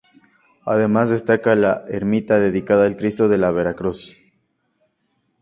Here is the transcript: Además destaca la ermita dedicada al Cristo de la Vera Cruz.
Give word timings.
Además 0.65 1.11
destaca 1.11 1.53
la 1.55 1.85
ermita 1.87 2.39
dedicada 2.39 2.85
al 2.87 2.97
Cristo 2.97 3.29
de 3.29 3.37
la 3.37 3.51
Vera 3.51 3.75
Cruz. 3.75 4.17